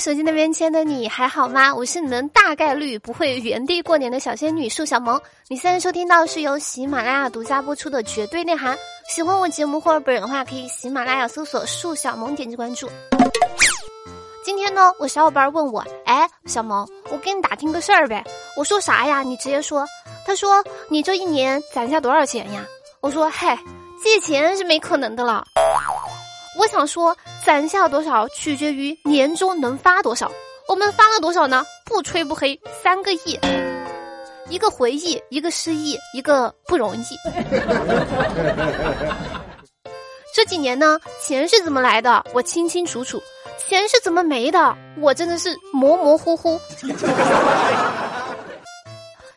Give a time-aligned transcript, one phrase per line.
[0.00, 1.74] 手机那边亲爱的你还好吗？
[1.74, 5.20] 我是你们大概率不会原地过年的小仙女树小萌。
[5.46, 8.74] 你现在收听到是由喜马拉雅独家播出的绝对内涵。
[9.10, 12.88] 喜欢我节目或者本人的话，可以喜马拉雅搜索树小萌，点击关注。
[14.42, 18.24] 今天呢，我小伙伴问我，哎，小萌，我给你打听个事儿呗。
[18.56, 19.22] 我说啥呀？
[19.22, 19.84] 你直接说。
[20.26, 22.64] 他说你这一年攒下多少钱呀？
[23.02, 23.58] 我说嗨，
[24.02, 25.44] 借钱是没可能的了。
[26.60, 30.30] 我想说，攒下多少取决于年终能发多少。
[30.68, 31.64] 我们发了多少呢？
[31.86, 33.40] 不吹不黑，三个亿，
[34.50, 37.04] 一个回忆，一个失忆，一个不容易。
[40.34, 43.16] 这几年呢，钱是怎么来的，我清清楚楚；
[43.66, 46.60] 钱是怎么没的，我真的是模模糊糊。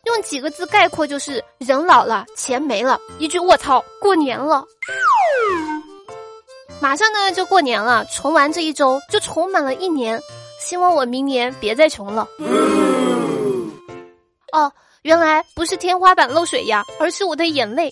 [0.03, 2.99] 用几个字概括就是：人老了，钱没了。
[3.17, 4.65] 一句卧槽，过年了。
[6.83, 10.21] 马上呢就过年了，穷完这一周就充满了一年。
[10.59, 12.27] 希望我明年别再穷了。
[14.51, 14.69] 哦，
[15.03, 17.89] 原来不是天花板漏水呀，而是我的眼泪。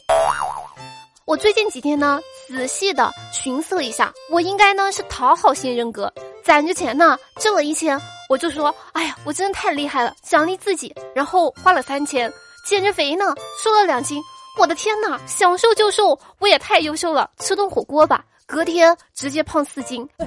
[1.24, 6.14] 我最近几天呢，仔细的寻思了一下，我应该呢是讨好型人格，
[6.44, 10.94] 攒着钱呢，挣了一千，我就说，哎呀，我真的太厉害了，奖励自己。
[11.16, 12.30] 然后花了三千，
[12.66, 14.22] 减着肥呢，瘦了两斤。
[14.60, 18.26] 我的天哪，想瘦就瘦，我也太优秀了，吃顿火锅吧。
[18.52, 20.08] 隔天直接胖四斤。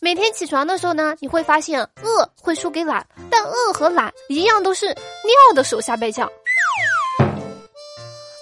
[0.00, 4.94] 每天起床的时候呢，你会发现饿会输给懒，但饿和懒一样都是尿
[5.54, 6.26] 的手下败将。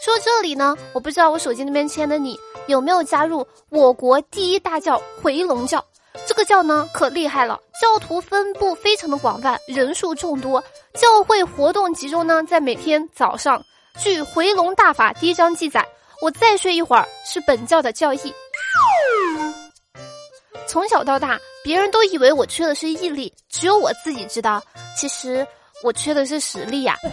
[0.02, 5.84] 说这里呢，我不知道我手机那边签的你有没有加入我国第一大教回龙教？
[6.26, 10.62] 这个教呢可厉害了，教徒分布非常的广泛，人数众多，
[10.94, 13.60] 教会活动集中呢在每天早上。
[13.98, 15.84] 据《回龙大法》第一章记载。
[16.20, 18.32] 我再睡一会儿是本教的教义。
[20.66, 24.62] 从小到大，别人都以为我缺的是毅力，只有我自己知道，
[24.96, 25.46] 其实
[25.82, 26.96] 我缺的是实力呀。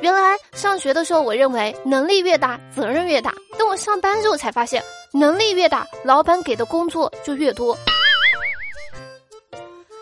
[0.00, 3.32] 原来上学的时候，我认为能力越大，责任越大。
[3.58, 7.78] 等我上班之后才发现，能力越大，老板给的工作就越多。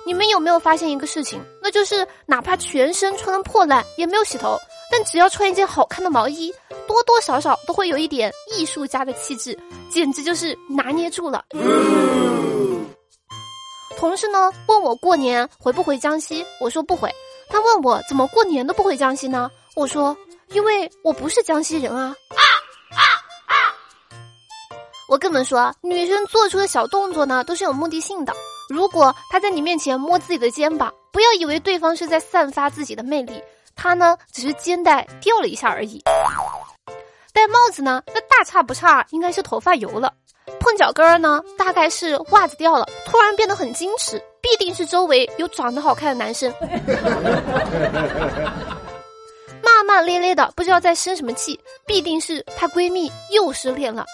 [0.04, 1.40] 你们有没有发现一个事情？
[1.62, 4.58] 那就是哪怕全身穿的破烂，也没有洗头。
[4.92, 6.52] 但只要穿一件好看的毛衣，
[6.86, 9.58] 多多少少都会有一点艺术家的气质，
[9.90, 11.42] 简直就是拿捏住了。
[13.96, 17.10] 同事呢问我过年回不回江西，我说不回。
[17.48, 19.50] 他问我怎么过年都不回江西呢？
[19.76, 20.14] 我说
[20.50, 22.14] 因为我不是江西人啊。
[22.28, 22.42] 啊
[22.90, 23.00] 啊
[23.46, 23.54] 啊！
[25.08, 28.34] 我跟你们说，女生做出的小动作呢都是有目的性的。
[28.68, 33.42] 如果她在你面前摸自己的肩膀，不要以为对方是在散发自己的魅力。
[33.82, 36.00] 他呢，只是肩带掉了一下而已。
[37.32, 40.14] 戴帽子呢，那大差不差，应该是头发油了。
[40.60, 42.88] 碰脚跟儿呢，大概是袜子掉了。
[43.04, 46.54] 突然变得很矜持，必定是周围有长得好看的男生。
[49.64, 54.06] 骂骂咧咧的，不知道在生什么气，必定是她闺蜜又失恋了。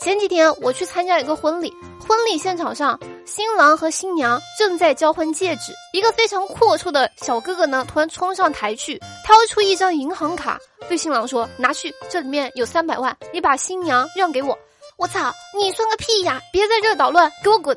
[0.00, 1.70] 前几天我去参加一个婚礼，
[2.08, 2.98] 婚礼现场上。
[3.26, 14.56] 新郎和新娘正在交换戒指，一个非常阔绰的小哥哥呢，突然冲上台去，掏出一张银行卡，对新郎说：“拿去，这里面有三百万，你把新娘让给我。”
[14.96, 16.40] 我操，你算个屁呀！
[16.52, 17.76] 别在这捣乱，给我滚！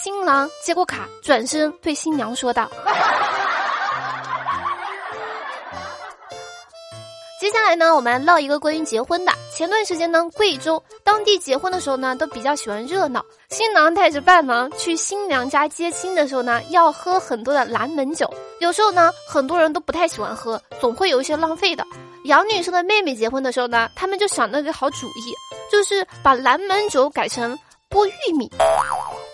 [0.00, 2.70] 新郎接过卡，转身对新娘说道。
[7.40, 9.32] 接下来呢，我们唠一个关于结婚的。
[9.56, 13.24] 前段时间呢，贵州当地结婚的时候呢，都比较喜欢热闹。
[13.48, 18.30] 新郎带着伴郎去新娘家接亲的时候呢，要喝很多的蓝门酒。
[18.60, 21.82] 有时候呢，很多人都不太喜欢喝，总会有一些浪费的。
[22.24, 25.32] 杨女士的妹妹结婚的时候呢，他们就想了个好主意，
[25.72, 27.58] 就是把蓝门酒改成
[27.88, 28.50] 剥玉米，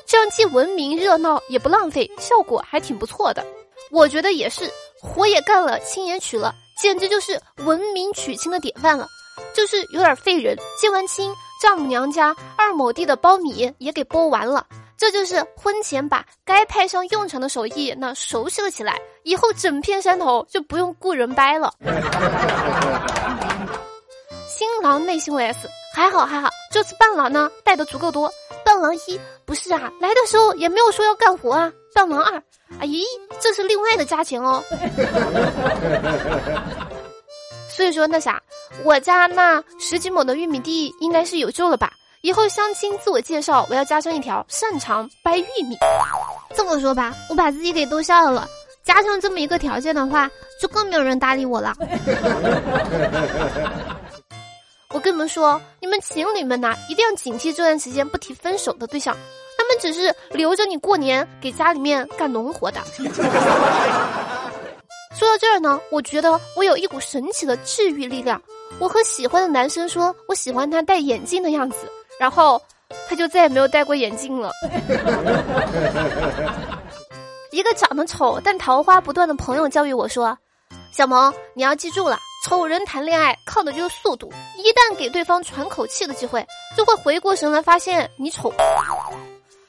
[0.06, 3.44] 这样既文明热闹也不浪费，效果还挺不错的。
[3.90, 6.54] 我觉得也是，活也干了，亲也娶了。
[6.80, 9.06] 简直就是文明娶亲的典范了，
[9.54, 10.56] 就是有点费人。
[10.78, 21.72] 接完亲，丈母娘家二亩地的苞米也给剥完了，这就是婚前把该派上用场的手艺那熟悉了起来，以后整片山头就不用雇人掰了。
[24.48, 25.56] 新郎内心 OS：
[25.94, 28.32] 还好还好，这次伴郎呢带的足够多。
[28.64, 31.72] 伴郎一不是啊，来的时候也没有说要干活啊。
[31.94, 32.42] 伴郎二，
[32.80, 33.02] 哎咦，
[33.40, 34.62] 这是另外的价钱哦。
[37.68, 38.41] 所以说那啥，
[38.84, 41.92] 我家那十几亩的玉米地应该是有救了吧？
[42.22, 45.76] 以后相亲自我介绍，我要加上一条擅长掰玉米。
[46.54, 48.48] 这么说吧，我把自己给逗笑了。
[48.84, 50.30] 加上这么一个条件的话，
[50.60, 51.76] 就更没有人搭理我了。
[54.94, 59.14] 我跟跟你们说，你们情侣们呐，一定要警惕这段时间不提分手的对象，
[59.58, 62.80] 他们只是留着你过年给家里面干农活的。
[65.14, 68.40] 说到这儿呢，我觉得我有一股神奇的治愈力量。
[68.78, 71.76] 我和喜欢的男生说，我喜欢他戴眼镜的样子，
[72.18, 72.60] 然后
[73.08, 74.50] 他就再也没有戴过眼镜了。
[77.52, 80.36] 一个长得丑但桃花不断的朋友教育我说
[80.90, 86.44] ：“小萌，你要记住了，丑人谈恋爱靠的就是速度，一旦给对方喘口气的机会，
[86.76, 88.52] 就会回过神来发现你丑。”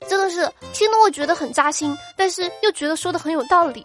[0.09, 3.83] 真的是听得我觉得很扎心，但是又觉得说的很有道理。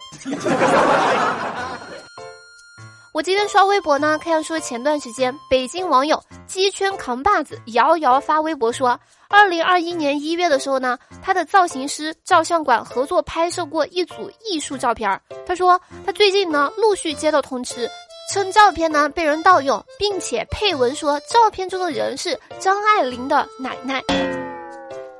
[3.19, 15.21] 我今天刷微博呢，看说前段时间北京网友鸡圈扛把子瑶瑶发微博说，二零二一年一月的时候呢，他的造型师照相馆合作拍摄过一组艺术照片儿。
[15.45, 17.91] 他说他最近呢陆续接到通知，
[18.33, 24.01] 称照片呢被人盗用，并且配文说照片中的人是张爱玲的奶奶。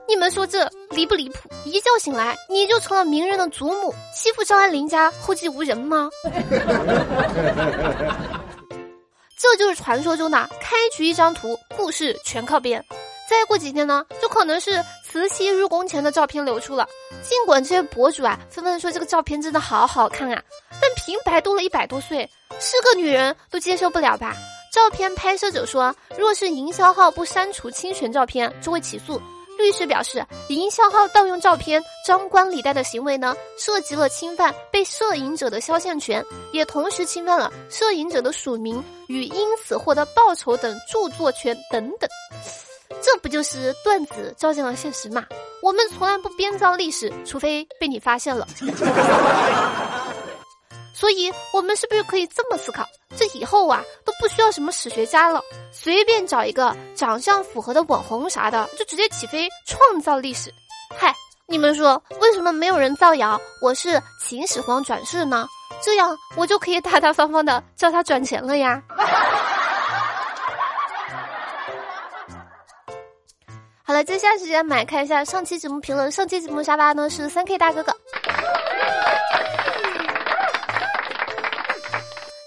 [0.10, 1.48] 你们说这离不离谱？
[1.64, 6.10] 一觉醒来你就成了名人的祖母，欺负张爱玲家后继无人吗？
[9.38, 12.84] 这就是传说中的开局一张图，故事全靠编。
[13.30, 16.90] 再过几天呢，就可能是慈禧入宫前的照片流出了。
[17.22, 20.42] 尽管这些博主啊纷纷说这个照片真的好好看啊，
[20.82, 22.28] 但平白多了一百多岁，
[22.60, 24.36] 是个女人都接受不了吧？
[24.74, 29.22] 照片拍摄者说，若是营销号不删除侵权照片，就会起诉。
[29.60, 42.10] 律师表示，营销号盗用照片、张冠李戴的行为呢，涉及了侵犯被摄影者的肖像权，也同时侵犯了摄影者的署名与因此获得报酬等著作权等等。
[43.02, 45.26] 这不就是段子照进了现实吗？
[45.62, 48.48] 我们从来不编造历史，除非被你发现了。
[51.00, 52.86] 所以，我们是不是可以这么思考？
[53.16, 55.42] 这以后啊，都不需要什么史学家了，
[55.72, 60.54] 随便找一个长相符合的网红啥的，就直接起飞创造历史。
[60.98, 61.16] 嗨，
[61.48, 65.48] 你们说为什么没有人造谣我是秦始皇转世呢？
[65.82, 68.84] 这样我就可以大大方方的叫他转钱了呀。
[73.84, 76.12] 好了，接下来时间来看一下上期节目评论。
[76.12, 77.96] 上期节目沙发呢是三 K 大哥哥。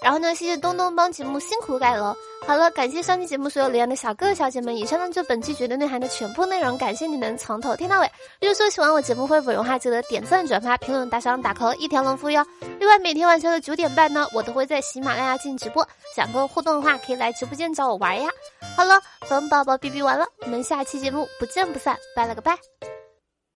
[0.03, 2.13] 然后呢，谢谢东东帮节目辛苦改了。
[2.45, 4.75] 好了，感谢上期节目所有留言的小哥哥小姐们。
[4.75, 8.11] 以上呢就本期绝对内涵的全部内容，感谢你们从头听到尾。
[8.41, 12.45] 如果说喜欢我节目或者文化，记得点赞、转发、评论、打赏、打 call，一条龙服务哟。
[12.79, 18.29] 另外，每天晚上的九点半呢，我都会在喜马拉雅进行直播，想跟我互动的话，可以来直播间找我玩呀。
[18.75, 22.57] 好了，本宝宝哔哔完了，我们下期节目不见不散，拜了个拜。